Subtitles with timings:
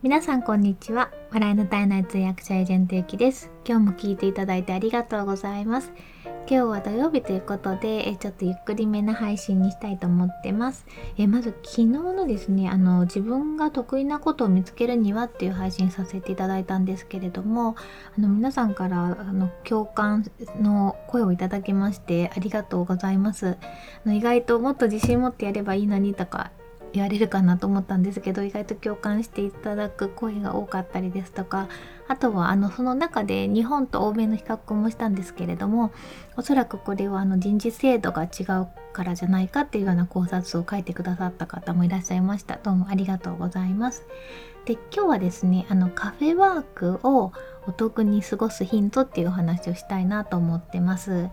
[0.00, 1.10] 皆さんこんにちは。
[1.32, 3.50] 笑いの絶えない通訳者エージェントゆきです。
[3.66, 5.90] 今日も聞いていただいてありがとうございます。
[6.24, 10.86] 今日は土曜日ということでちょっとゆっくりめな配信にしたいと思ってます。
[11.16, 17.74] えまず昨日のですねあの自分が得意なことを見つけるにはっていう配信させていただいたんですけれども
[18.16, 20.24] あの皆さんからあの共感
[20.60, 23.58] の声をいただきましてありがとうございます。
[24.06, 26.52] あの意外ともっと自信持ってやればいいのにとか
[26.92, 31.68] 言われるかなと思ったんですけど意外と共感していただく声が多かったりですとか
[32.08, 35.92] あとはあのその中で日本と欧米の比較もしたんですけれども
[36.36, 42.56] おそらくこれはあの人事制度が違うからじゃないかっていうような考察を書いてくださった方もいらっしゃいました。
[42.56, 44.06] どうもありがとうございます。
[44.64, 47.32] で今日はですねあのカフェワークを
[47.66, 51.28] お得に過ごすヒントっていうお話をしたいなと思ってます。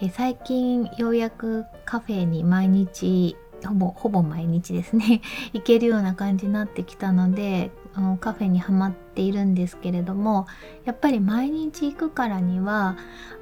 [0.00, 5.20] え最近ようやくカフェに毎日ほぼほぼ毎日ですね
[5.52, 10.46] 行けるような感じになってきたのであのカフェにはまっているんですけれども
[10.84, 12.96] やっぱり毎日行くからには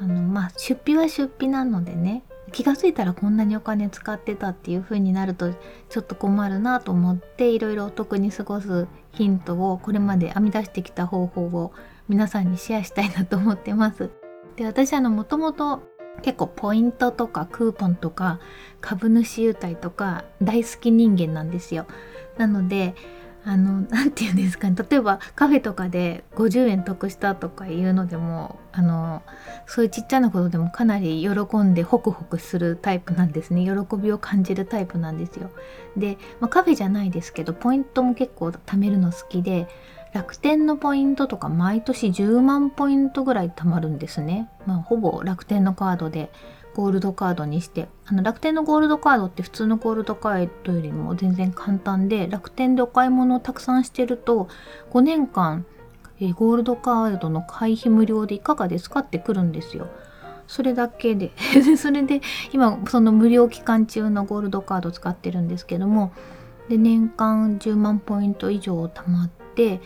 [0.00, 11.72] あの、まあ、出費は出費なのでね気が付いたらこんなにお金使ってたっていう風になるとちょっと困るなと思っていろいろお得に過ごすヒントをこれまで編み出してきた方法を
[12.08, 14.10] 皆さんにシェアしたいなと思ってます。
[14.56, 15.82] で私あのもともと
[16.22, 18.40] 結構ポイントとかクーポンとか
[18.80, 21.86] 株主優待とか大好き人間なんですよ。
[22.36, 22.94] なので
[23.44, 29.22] あの何て言うんですかね例えばカフェとかで50円得したとかいうのでもあの
[29.66, 35.50] そういうちっちゃなことでもかなり喜んでホクホクするタイプなんですね喜びを感じるタイプなんですよ。
[35.96, 39.66] で、まあ、カフェじゃないですけどポイントも結構貯めるの好きで
[40.12, 44.48] 楽天のポイントとか毎年10万ポイントぐらい貯まるんですね。
[44.66, 46.30] まあ、ほぼ楽天のカードで
[46.74, 54.48] ゴールドカードにしてあの楽天のゴールドカードって普通のゴールドカードよりも全然簡単で楽天でお買い物をたくさんしてると
[54.92, 55.66] 5年間、
[56.36, 59.88] ゴールドカードの会費無料でいかがですかってくるんですよ。
[60.46, 61.32] それだけで
[61.76, 66.12] それで今その無料期間中のゴールドカード使ってるんですけども
[66.70, 69.80] で年間10万ポイント以上貯まってて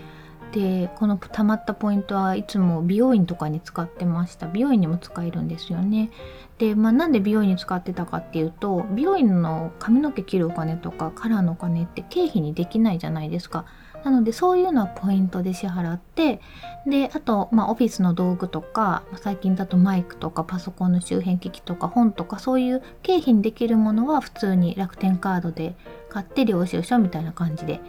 [0.52, 4.46] でこの貯まったポイントはいつも美容院とかに使ってました。
[4.48, 6.10] 美容院にも使えるんですよね。
[6.58, 13.64] で、まあ、なんで美容院に使ってたかっていうと美容院の髪の毛切るお金とかカラーのお金って経費にできないじゃないですか。
[14.04, 16.40] なのでそういうのはポイントで支払って
[16.86, 25.76] であと、まあ、オフィスの道具とか最近だとマイクとかパソコンの周辺機器とか本とかそういう経費にできるものは普通に楽天カードで
[26.08, 27.80] 買って領収書みたいな感じで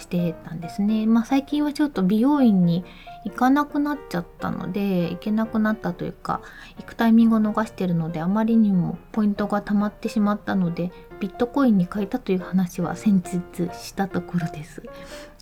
[0.00, 1.06] してたんですね。
[1.06, 2.84] まあ最近はちょっと美容院に
[3.24, 6.40] 行かなくなっちゃったので行けなくなったというか
[6.78, 10.90] 行くタイミングを逃してるのであまりにもポイントが溜まってしまったので
[11.20, 14.82] ビットコインに変えたという話は先日したところです。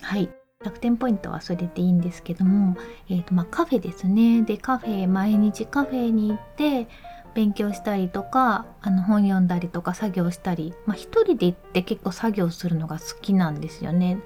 [0.02, 0.28] はい
[0.64, 2.76] 楽天ポイントはそれでいいんですけども、
[3.08, 6.88] えーとまあ、カフェですねでカフェ毎日カフェに行って
[7.34, 14.18] 勉強したりとかあの本読んだりとか作業したり、まあ、一人で行って結構作業するのが好きなんですよね。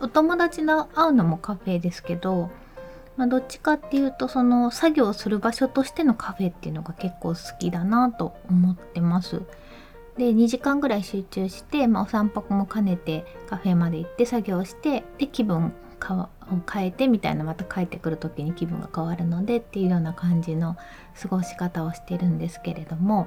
[0.00, 2.50] お友達の会うのもカフェですけど、
[3.16, 9.42] まあ、どっちかっていうとその作業する場所としてのカフェっていうのが結構好きだなと思ってます。
[10.16, 16.28] で2時間ぐらい集中して、まあ、お散歩も兼ねてカフェまで行って作業してで気分を
[16.72, 20.76] 変えてみたいなまた帰ってくる時に気分が変わるのでっていうような感じの
[21.20, 23.26] 過ごし方をしてるんですけれども、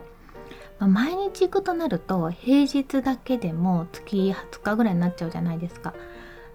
[0.80, 5.94] まあ、毎日行くとなると平日だけでも月20日ぐらいになっちゃうじゃないですか。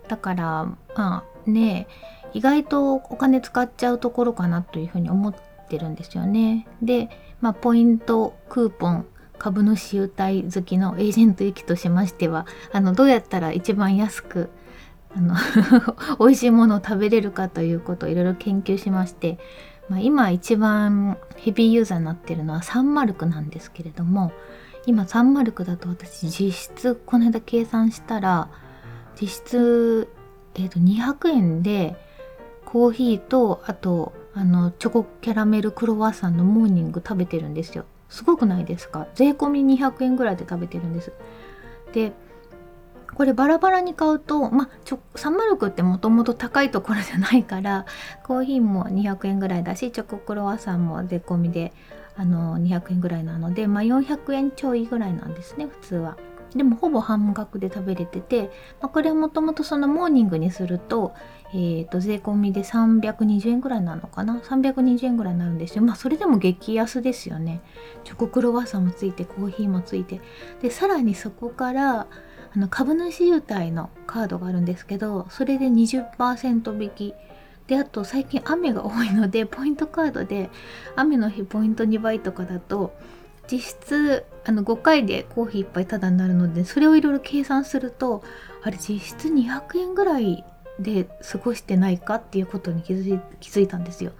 [0.09, 0.65] だから
[0.97, 1.87] まあね
[2.33, 5.35] 意外とお金使っちゃうところかなというふうに思っ
[5.69, 6.67] てるんですよね。
[6.83, 7.09] で、
[7.41, 9.07] まあ、ポイントクーポン
[9.39, 14.51] 株主優待好きのエージェント行きとしましてはあのどうやったら一番安く
[15.17, 15.35] あの
[16.19, 19.39] 美味しいものを食べれるかということをいろいろ研究しまして、
[19.89, 24.33] まあ、今一番ヘビーユーザーになってるのはサンマルクなんですけれども
[24.87, 28.49] 今サンマルクだと私実質この間計算したら
[29.21, 30.09] 実質、
[30.55, 31.97] えー、と200円で
[32.65, 37.85] コーヒーとあとあのチョコキャラメルクロワッサンのモーニング食べてるんですよ。
[38.09, 39.07] すごくないですか？
[39.15, 41.13] 税込み200円ぐらいで食べてるんです。
[41.93, 42.13] で
[43.15, 47.87] これバラバラに買うとまあちょサンマルクってもともと高いところじゃないから
[48.25, 51.73] コーヒーも200円ぐらいだしチョコクロワッサンも税込みで
[52.17, 56.17] あの200円ぐらいなので、まあ、400円ちょいぐらいなんですね普通は。
[56.55, 61.15] でもほぼ半額で食べれてて、まあ、これはもともとそのモーニングにすると,、
[61.53, 65.83] えー、と税込みで320円ぐらいなのかな？320円ぐらいになるんですよ。
[65.83, 67.61] まあそれでも激安ですよね。
[68.05, 70.21] チョコクロワッサンもついてコーヒーもついて。
[70.63, 72.07] でさらにそこから
[72.55, 77.15] あの株主優待のカードがあるんですけどそれで20%引き。
[77.67, 80.51] であと最近雨が多いのでポイントカードで
[80.97, 82.93] 雨の日ポイント2倍とかだと
[83.51, 88.23] 実質あの5回でコーヒー1杯ただになるのでそれをいろいろ計算すると
[88.63, 90.45] あれ実質200円ぐらい
[90.79, 94.13] で過ごしてないかっていうことに気づい気づいたんですよ。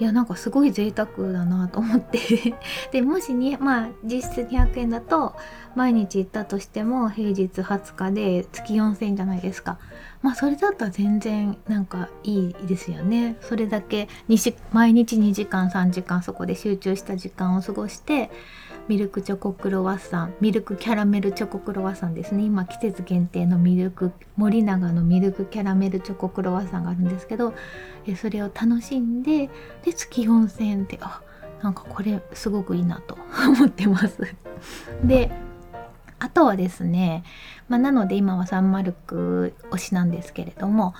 [0.00, 2.18] いやなんかすごい贅沢だなと思って。
[2.92, 5.34] でもしにまあ実質200円だと
[5.74, 9.78] 毎日行ったとしても平日20日で月4000円じゃないですか。
[10.22, 13.36] まあそれだったら全然なんかいいですよね。
[13.40, 14.08] それだけ
[14.72, 18.30] 毎日2時間3時間そこで集中した時間を過ごして
[18.88, 22.44] ミルクチョコクロワッサンミルクキャラメルチョコクロワッサンですね。
[22.44, 27.52] 今季節限定のミルク森永のミルクキャラメルチョコクロワッサンがあるんですけど
[28.16, 29.50] それを楽しんで
[29.84, 31.20] で月4000円ってあ
[31.62, 34.22] なんかこれすごくいいなと思ってます。
[35.04, 35.30] で
[36.18, 37.24] あとはですね、
[37.68, 40.94] まあ、なので今はサンマルク推しなんですけれども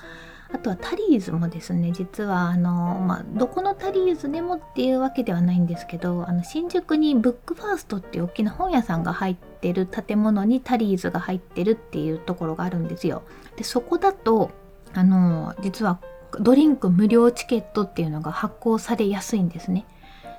[0.51, 13.23] あとはタリーズもですね実はあの、まあ、どこのタリーズでもっていうわけではないんですけどあの新宿にブックファーストっていう大きな本屋さんが入ってる建物にタリーズが入ってるっていうところがあるんですよ。
[13.57, 14.51] でそこだと
[14.93, 15.99] あの実は
[16.39, 19.85] ドリンク無料チケットっていうのが発行されやすいんですね。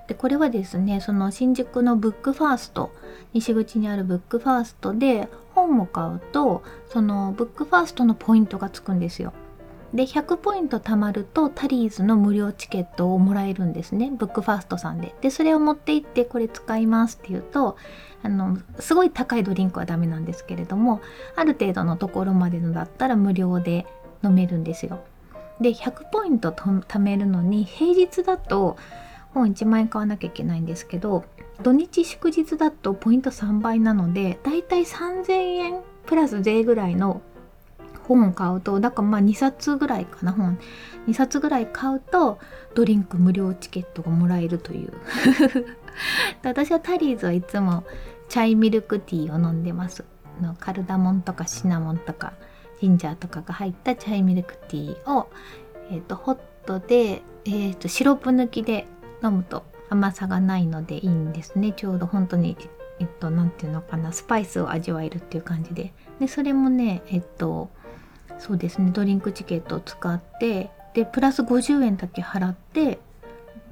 [0.08, 2.90] でこれはですねその新宿のブックファースト
[3.32, 9.32] 西口にあるブックファーストで本を買うとそのブックファーストのポイントがつくんですよ。
[9.94, 14.12] で100ポイント貯まるとタリーズの無料チケットをもらえるんですね。
[14.16, 15.14] ブックファーストさんで。
[15.20, 17.76] でそれを持って行ってこれ使いますっていうと
[18.22, 21.00] あのすごい高いドリンクはダメなんですけれども
[21.34, 23.86] ある程度のところまでのだったら無料で
[24.22, 25.00] 飲めるんですよ。
[25.60, 28.76] で100ポイント貯めるのに平日だと
[29.34, 31.24] 本1万円買わなきゃいけないんですけど
[31.62, 37.20] 土日祝日だとポイント3倍なのでだいたい3000円プラス税ぐらいの
[38.16, 40.58] 本を買うとだからまあ2冊ぐらいかな本。
[41.06, 42.38] 2冊ぐらい買うと
[42.74, 44.92] ドリンク無料チケットがもらえるという。
[46.42, 47.84] 私はタリーズはいつも
[48.28, 50.04] チャイミルクティーを飲んでます。
[50.40, 52.32] のカルダモンとかシナモンとか
[52.80, 55.28] ジンジャーとかが入ったチャイミルクティーを、
[55.90, 58.86] えーと、ホットで、えーと、シロップ抜きで
[59.22, 61.72] 飲むと甘さがないのでいいんですね。
[61.72, 62.56] ちょうど本当に
[63.00, 65.92] えっと何て言うのかなスパイスを味わえるっていう感じで。
[66.20, 67.70] でそれもねえっと
[68.38, 68.90] そうですね。
[68.90, 72.98] ドリンクチケットを使ってでプラス50円だけ払って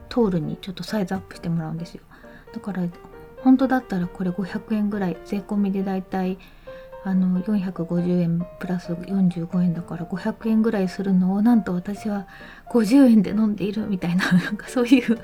[0.08, 2.02] トールにちょっとサイズアップしてもらうんですよ。
[2.52, 2.82] だから
[3.42, 6.38] 本当だったらこれ500円ぐらい税込みでだいたい
[7.04, 12.26] あの450円プラス45円だから500円ぐらいするのをなんと私は
[12.70, 15.18] 50円で飲んでいるみたいな なんかそういう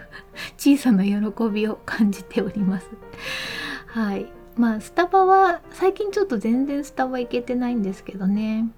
[0.57, 1.15] 小さな喜
[1.51, 2.89] びを感じております。
[3.89, 4.27] はい。
[4.57, 8.69] まあスタバは最近ちょっと全然スタバ行けてないんですけどね。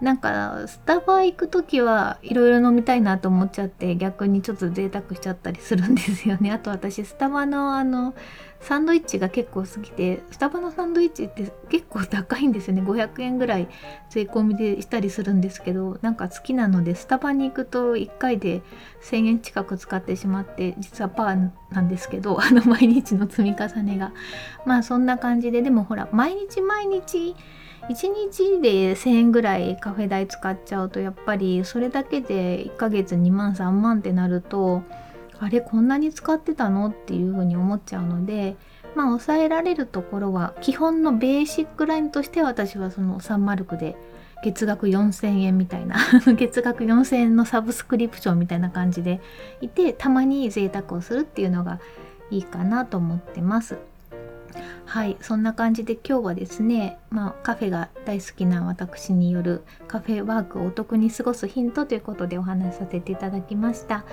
[0.00, 6.50] なんかスタバ行く時はいろいろ飲みたいなと思っちゃって逆にちょっと贅沢しちゃったりするんですよね。
[6.52, 8.14] あと私スタバのあの
[8.60, 12.82] サンドイッチが結構好きでスタバのサンドイッチって結構高いんですよね。
[12.82, 13.68] 500円ぐらい
[14.08, 18.62] 税込みでしたりするんですけどなんか好きなのでスタバに行くと1回で
[19.02, 24.12] 1000円近く使ってしまって実はパーなんですけど あの毎日の積み重ねが。
[24.64, 27.34] まあそんな感じででもほら毎日毎日
[27.88, 34.82] 1日で1,000円ぐらいカフェ代使っちゃうとやっぱりそれだけで1ヶ月2万3万ってなると
[35.40, 38.56] あれこんなに使ってたのっていうふうに思っちゃうので
[38.94, 43.96] まあ抑えられるところは基本のベーシックラインとして私はそのサンマルクで
[44.44, 45.96] 月額4000円みたいな
[46.36, 49.20] 月額4000円のサブスクリプションみたいな感じで
[49.60, 51.80] いてたまに贅沢をするっていうのが
[52.30, 53.89] いいかなと思ってます。
[54.86, 64.04] はいそんな感じで今日はですね、まあ、カフェが大好きな私によるカフェワークをお得に過ごすヒントということでお話しさせていただきました。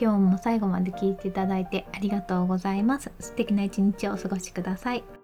[0.00, 3.12] 今日も最後まで聞いていただいてありがとうございます。
[3.20, 5.21] 素敵な一日をお過ごしください。